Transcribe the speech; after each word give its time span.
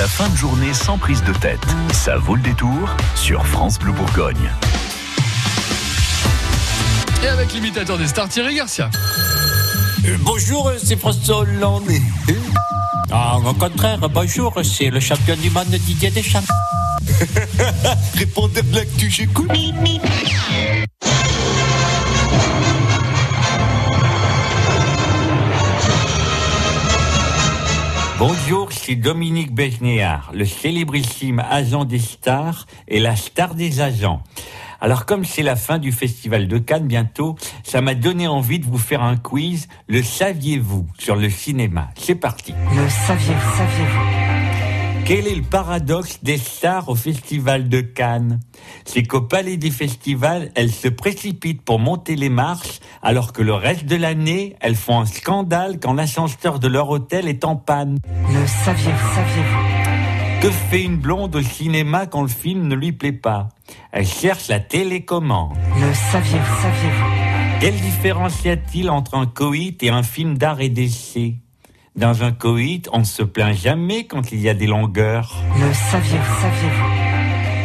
La 0.00 0.08
fin 0.08 0.30
de 0.30 0.34
journée 0.34 0.72
sans 0.72 0.96
prise 0.96 1.22
de 1.24 1.32
tête. 1.34 1.60
Ça 1.92 2.16
vaut 2.16 2.34
le 2.34 2.40
détour 2.40 2.96
sur 3.14 3.46
France 3.46 3.78
Bleu 3.78 3.92
Bourgogne. 3.92 4.50
Et 7.22 7.26
avec 7.26 7.52
l'imitateur 7.52 7.98
des 7.98 8.06
stars 8.06 8.30
Thierry 8.30 8.54
Garcia. 8.54 8.88
Euh, 10.06 10.16
bonjour, 10.20 10.72
c'est 10.82 10.96
François 10.96 11.40
Hollande. 11.40 11.90
Ah, 13.10 13.36
au 13.44 13.52
contraire, 13.52 13.98
bonjour, 14.08 14.58
c'est 14.62 14.88
le 14.88 15.00
champion 15.00 15.36
du 15.36 15.50
monde 15.50 15.68
Didier 15.68 16.10
Deschamps. 16.10 16.40
Répondez 18.14 18.62
de 18.62 18.76
l'actu, 18.76 19.10
j'écoute. 19.10 19.50
Bonjour, 28.20 28.70
c'est 28.70 28.96
Dominique 28.96 29.54
Besnéard, 29.54 30.30
le 30.34 30.44
célébrissime 30.44 31.38
agent 31.38 31.86
des 31.86 31.98
stars 31.98 32.66
et 32.86 33.00
la 33.00 33.16
star 33.16 33.54
des 33.54 33.80
agents. 33.80 34.22
Alors 34.78 35.06
comme 35.06 35.24
c'est 35.24 35.42
la 35.42 35.56
fin 35.56 35.78
du 35.78 35.90
festival 35.90 36.46
de 36.46 36.58
Cannes 36.58 36.86
bientôt, 36.86 37.36
ça 37.64 37.80
m'a 37.80 37.94
donné 37.94 38.28
envie 38.28 38.58
de 38.58 38.66
vous 38.66 38.76
faire 38.76 39.02
un 39.02 39.16
quiz, 39.16 39.68
le 39.88 40.02
saviez-vous, 40.02 40.86
sur 40.98 41.16
le 41.16 41.30
cinéma? 41.30 41.88
C'est 41.96 42.14
parti. 42.14 42.52
Le 42.76 42.86
saviez-vous, 42.90 43.56
saviez-vous? 43.56 44.19
Quel 45.10 45.26
est 45.26 45.34
le 45.34 45.42
paradoxe 45.42 46.20
des 46.22 46.38
stars 46.38 46.88
au 46.88 46.94
Festival 46.94 47.68
de 47.68 47.80
Cannes? 47.80 48.38
C'est 48.84 49.02
qu'au 49.02 49.22
palais 49.22 49.56
des 49.56 49.72
festivals, 49.72 50.52
elles 50.54 50.70
se 50.70 50.86
précipitent 50.86 51.62
pour 51.62 51.80
monter 51.80 52.14
les 52.14 52.28
marches, 52.28 52.78
alors 53.02 53.32
que 53.32 53.42
le 53.42 53.52
reste 53.52 53.86
de 53.86 53.96
l'année, 53.96 54.54
elles 54.60 54.76
font 54.76 55.00
un 55.00 55.06
scandale 55.06 55.80
quand 55.80 55.94
l'ascenseur 55.94 56.60
de 56.60 56.68
leur 56.68 56.90
hôtel 56.90 57.26
est 57.26 57.44
en 57.44 57.56
panne. 57.56 57.98
Le 58.32 58.46
saviez-vous, 58.46 59.14
saviez-vous? 59.16 60.42
Que 60.42 60.50
fait 60.52 60.84
une 60.84 60.98
blonde 60.98 61.34
au 61.34 61.42
cinéma 61.42 62.06
quand 62.06 62.22
le 62.22 62.28
film 62.28 62.68
ne 62.68 62.76
lui 62.76 62.92
plaît 62.92 63.10
pas? 63.10 63.48
Elle 63.90 64.06
cherche 64.06 64.46
la 64.46 64.60
télécommande. 64.60 65.56
Le 65.74 65.92
saviez-vous, 65.92 66.62
saviez-vous? 66.62 67.58
Quelle 67.58 67.80
différence 67.80 68.44
y 68.44 68.48
a-t-il 68.48 68.88
entre 68.88 69.16
un 69.16 69.26
coït 69.26 69.82
et 69.82 69.90
un 69.90 70.04
film 70.04 70.38
d'art 70.38 70.60
et 70.60 70.68
d'essai? 70.68 71.34
Dans 71.96 72.22
un 72.22 72.32
coït, 72.32 72.88
on 72.92 73.00
ne 73.00 73.04
se 73.04 73.22
plaint 73.22 73.56
jamais 73.56 74.06
quand 74.06 74.32
il 74.32 74.40
y 74.40 74.48
a 74.48 74.54
des 74.54 74.66
longueurs. 74.66 75.36
Le 75.58 75.72
saviez-vous, 75.72 76.40
saviez-vous? 76.40 77.10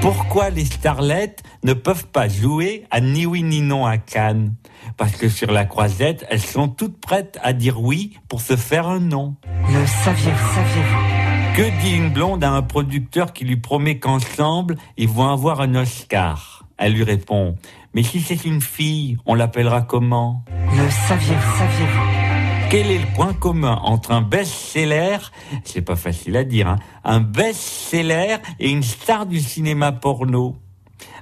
Pourquoi 0.00 0.50
les 0.50 0.64
starlettes 0.64 1.42
ne 1.64 1.72
peuvent 1.72 2.06
pas 2.06 2.28
jouer 2.28 2.84
à 2.90 3.00
ni 3.00 3.26
oui 3.26 3.42
ni 3.42 3.60
non 3.62 3.84
à 3.84 3.98
Cannes? 3.98 4.54
Parce 4.96 5.12
que 5.12 5.28
sur 5.28 5.50
la 5.50 5.64
croisette, 5.64 6.24
elles 6.30 6.40
sont 6.40 6.68
toutes 6.68 7.00
prêtes 7.00 7.38
à 7.42 7.52
dire 7.52 7.80
oui 7.80 8.16
pour 8.28 8.40
se 8.40 8.56
faire 8.56 8.86
un 8.86 9.00
non. 9.00 9.34
Le 9.68 9.86
saviez-vous, 9.86 10.54
saviez-vous? 10.54 11.56
Que 11.56 11.82
dit 11.82 11.96
une 11.96 12.10
blonde 12.10 12.44
à 12.44 12.52
un 12.52 12.62
producteur 12.62 13.32
qui 13.32 13.44
lui 13.44 13.56
promet 13.56 13.98
qu'ensemble, 13.98 14.76
ils 14.96 15.08
vont 15.08 15.28
avoir 15.28 15.60
un 15.60 15.74
Oscar? 15.74 16.64
Elle 16.76 16.92
lui 16.92 17.02
répond, 17.02 17.56
mais 17.92 18.04
si 18.04 18.20
c'est 18.20 18.44
une 18.44 18.60
fille, 18.60 19.16
on 19.26 19.34
l'appellera 19.34 19.82
comment? 19.82 20.44
Le 20.76 20.88
saviez-vous, 21.08 21.58
saviez-vous? 21.58 22.27
Quel 22.70 22.90
est 22.90 22.98
le 22.98 23.14
point 23.14 23.32
commun 23.32 23.78
entre 23.82 24.12
un 24.12 24.20
best-seller, 24.20 25.18
c'est 25.64 25.80
pas 25.80 25.96
facile 25.96 26.36
à 26.36 26.44
dire, 26.44 26.68
hein, 26.68 26.76
un 27.02 27.20
best-seller 27.20 28.36
et 28.60 28.70
une 28.70 28.82
star 28.82 29.24
du 29.26 29.40
cinéma 29.40 29.92
porno? 29.92 30.56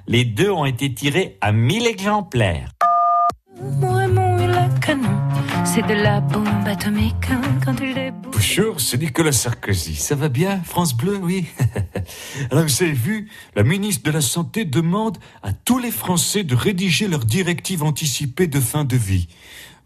Les 0.08 0.24
deux 0.24 0.50
ont 0.50 0.64
été 0.64 0.92
tirés 0.92 1.36
à 1.40 1.52
1000 1.52 1.86
exemplaires. 1.86 2.70
C'est 5.64 5.86
de 5.86 5.94
la 5.94 6.20
bombe 6.20 6.46
atomique 6.66 7.14
hein, 7.30 7.40
quand 7.64 7.74
il 7.80 8.12
Bonjour, 8.32 8.80
c'est 8.80 8.98
Nicolas 8.98 9.32
Sarkozy. 9.32 9.94
Ça 9.94 10.14
va 10.14 10.28
bien, 10.28 10.60
France 10.64 10.96
Bleu, 10.96 11.18
oui. 11.22 11.46
Alors 12.50 12.64
vous 12.64 12.82
avez 12.82 12.92
vu, 12.92 13.28
la 13.54 13.62
ministre 13.62 14.04
de 14.04 14.10
la 14.10 14.20
Santé 14.20 14.64
demande 14.64 15.18
à 15.42 15.52
tous 15.52 15.78
les 15.78 15.90
Français 15.90 16.44
de 16.44 16.54
rédiger 16.54 17.08
leur 17.08 17.24
directive 17.24 17.82
anticipée 17.82 18.46
de 18.46 18.60
fin 18.60 18.84
de 18.84 18.96
vie. 18.96 19.28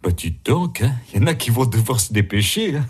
Bah, 0.03 0.13
tu 0.13 0.31
donc, 0.31 0.81
hein. 0.81 0.95
il 1.13 1.21
y 1.21 1.23
en 1.23 1.27
a 1.27 1.35
qui 1.35 1.51
vont 1.51 1.67
devoir 1.67 2.01
se 2.01 2.11
dépêcher. 2.11 2.77
Hein. 2.77 2.87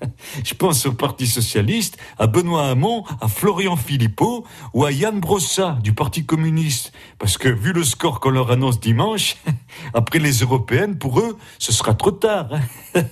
Je 0.44 0.54
pense 0.54 0.86
au 0.86 0.92
Parti 0.92 1.26
Socialiste, 1.26 1.98
à 2.18 2.26
Benoît 2.26 2.70
Hamon, 2.70 3.04
à 3.20 3.28
Florian 3.28 3.76
Philippot 3.76 4.46
ou 4.72 4.86
à 4.86 4.90
Yann 4.90 5.20
Brossa 5.20 5.78
du 5.82 5.92
Parti 5.92 6.24
Communiste. 6.24 6.92
Parce 7.18 7.36
que 7.36 7.50
vu 7.50 7.74
le 7.74 7.84
score 7.84 8.18
qu'on 8.18 8.30
leur 8.30 8.50
annonce 8.50 8.80
dimanche, 8.80 9.36
après 9.94 10.18
les 10.18 10.38
européennes, 10.38 10.96
pour 10.96 11.20
eux, 11.20 11.36
ce 11.58 11.70
sera 11.70 11.92
trop 11.92 12.12
tard. 12.12 12.48
Hein. 12.94 13.02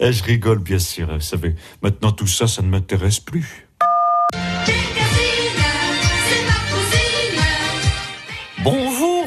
Eh, 0.00 0.12
je 0.12 0.22
rigole, 0.22 0.60
bien 0.60 0.78
sûr. 0.78 1.12
Vous 1.12 1.20
savez, 1.20 1.54
maintenant 1.82 2.12
tout 2.12 2.26
ça, 2.26 2.46
ça 2.46 2.62
ne 2.62 2.68
m'intéresse 2.68 3.20
plus. 3.20 3.68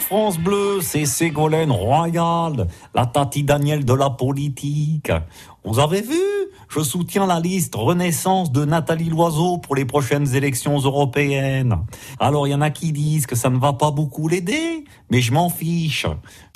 France 0.05 0.37
Bleu, 0.37 0.81
c'est 0.81 1.05
Ségolène 1.05 1.71
Royal, 1.71 2.67
la 2.93 3.05
Tati 3.05 3.43
Daniel 3.43 3.83
de 3.83 3.93
la 3.93 4.11
politique. 4.11 5.11
Vous 5.63 5.79
avez 5.79 6.01
vu 6.01 6.21
Je 6.67 6.81
soutiens 6.81 7.25
la 7.25 7.39
liste 7.39 7.75
Renaissance 7.75 8.51
de 8.51 8.65
Nathalie 8.65 9.09
Loiseau 9.09 9.57
pour 9.57 9.75
les 9.75 9.85
prochaines 9.85 10.35
élections 10.35 10.77
européennes. 10.77 11.77
Alors 12.19 12.47
il 12.47 12.51
y 12.51 12.55
en 12.55 12.61
a 12.61 12.69
qui 12.69 12.91
disent 12.91 13.27
que 13.27 13.35
ça 13.35 13.49
ne 13.49 13.57
va 13.57 13.73
pas 13.73 13.91
beaucoup 13.91 14.27
l'aider, 14.27 14.83
mais 15.09 15.21
je 15.21 15.31
m'en 15.31 15.49
fiche. 15.49 16.05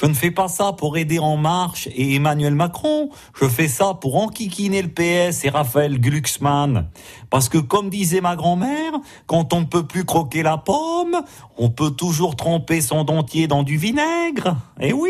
Je 0.01 0.05
ne 0.05 0.13
fais 0.13 0.31
pas 0.31 0.47
ça 0.47 0.73
pour 0.73 0.97
aider 0.97 1.19
En 1.19 1.37
Marche 1.37 1.87
et 1.93 2.15
Emmanuel 2.15 2.55
Macron, 2.55 3.09
je 3.39 3.47
fais 3.47 3.67
ça 3.67 3.93
pour 3.93 4.17
enquiquiner 4.17 4.81
le 4.81 4.89
PS 4.89 5.45
et 5.45 5.49
Raphaël 5.49 5.99
Glucksmann. 5.99 6.87
Parce 7.29 7.49
que 7.49 7.57
comme 7.57 7.89
disait 7.89 8.21
ma 8.21 8.35
grand-mère, 8.35 8.93
quand 9.27 9.53
on 9.53 9.61
ne 9.61 9.65
peut 9.65 9.85
plus 9.85 10.05
croquer 10.05 10.43
la 10.43 10.57
pomme, 10.57 11.21
on 11.57 11.69
peut 11.69 11.91
toujours 11.91 12.35
tremper 12.35 12.81
son 12.81 13.03
dentier 13.03 13.47
dans 13.47 13.63
du 13.63 13.77
vinaigre. 13.77 14.55
Eh 14.79 14.93
oui 14.93 15.09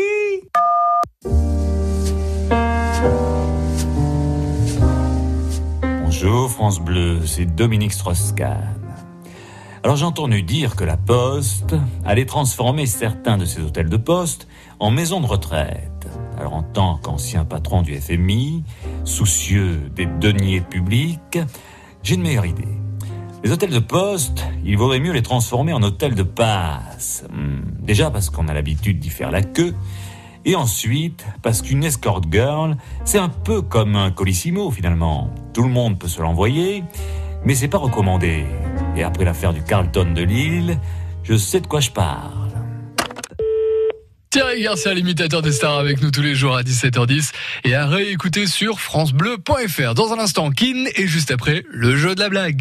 Bonjour 6.22 6.50
France 6.50 6.80
Bleu, 6.80 7.20
c'est 7.24 7.46
Dominique 7.46 7.94
Strauss-Kahn. 7.94 8.78
Alors 9.82 9.96
j'ai 9.96 10.04
entendu 10.04 10.42
dire 10.42 10.76
que 10.76 10.84
la 10.84 10.98
Poste 10.98 11.74
allait 12.04 12.26
transformer 12.26 12.84
certains 12.84 13.38
de 13.38 13.46
ses 13.46 13.62
hôtels 13.62 13.88
de 13.88 13.96
poste 13.96 14.46
en 14.80 14.90
maisons 14.90 15.22
de 15.22 15.26
retraite. 15.26 16.08
Alors 16.38 16.52
en 16.52 16.62
tant 16.62 16.98
qu'ancien 16.98 17.46
patron 17.46 17.80
du 17.80 17.98
FMI, 17.98 18.64
soucieux 19.04 19.80
des 19.96 20.04
deniers 20.04 20.60
publics, 20.60 21.38
j'ai 22.02 22.16
une 22.16 22.22
meilleure 22.22 22.44
idée. 22.44 22.68
Les 23.42 23.50
hôtels 23.50 23.70
de 23.70 23.78
poste, 23.78 24.44
il 24.62 24.76
vaudrait 24.76 25.00
mieux 25.00 25.12
les 25.12 25.22
transformer 25.22 25.72
en 25.72 25.82
hôtels 25.82 26.14
de 26.14 26.22
passe. 26.22 27.24
Hmm, 27.32 27.62
déjà 27.80 28.10
parce 28.10 28.28
qu'on 28.28 28.46
a 28.48 28.52
l'habitude 28.52 28.98
d'y 28.98 29.08
faire 29.08 29.30
la 29.30 29.40
queue, 29.40 29.74
et 30.44 30.54
ensuite, 30.54 31.24
parce 31.42 31.62
qu'une 31.62 31.84
escort 31.84 32.22
girl, 32.30 32.76
c'est 33.04 33.18
un 33.18 33.28
peu 33.28 33.62
comme 33.62 33.96
un 33.96 34.10
colissimo 34.10 34.70
finalement. 34.70 35.32
Tout 35.52 35.62
le 35.62 35.68
monde 35.68 35.98
peut 35.98 36.08
se 36.08 36.20
l'envoyer, 36.20 36.84
mais 37.44 37.54
c'est 37.54 37.68
pas 37.68 37.78
recommandé. 37.78 38.44
Et 38.96 39.02
après 39.02 39.24
l'affaire 39.24 39.52
du 39.52 39.62
Carlton 39.62 40.12
de 40.14 40.22
Lille, 40.22 40.78
je 41.22 41.36
sais 41.36 41.60
de 41.60 41.66
quoi 41.66 41.80
je 41.80 41.90
parle. 41.90 42.50
Thierry 44.30 44.62
Garcia, 44.62 44.94
l'imitateur 44.94 45.42
des 45.42 45.50
stars, 45.50 45.78
avec 45.78 46.00
nous 46.00 46.12
tous 46.12 46.22
les 46.22 46.36
jours 46.36 46.56
à 46.56 46.62
17h10 46.62 47.32
et 47.64 47.74
à 47.74 47.86
réécouter 47.86 48.46
sur 48.46 48.78
FranceBleu.fr. 48.78 49.94
Dans 49.94 50.12
un 50.12 50.20
instant, 50.20 50.52
Kin 50.52 50.84
et 50.94 51.08
juste 51.08 51.32
après, 51.32 51.64
le 51.68 51.96
jeu 51.96 52.14
de 52.14 52.20
la 52.20 52.28
blague. 52.28 52.56